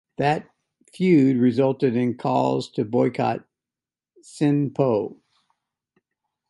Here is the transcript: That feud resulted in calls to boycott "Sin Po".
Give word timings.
That 0.17 0.49
feud 0.91 1.37
resulted 1.37 1.95
in 1.95 2.17
calls 2.17 2.71
to 2.71 2.83
boycott 2.85 3.45
"Sin 4.23 4.71
Po". 4.71 5.17